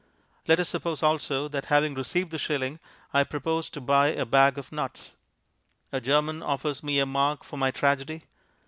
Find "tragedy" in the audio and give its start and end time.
7.69-8.23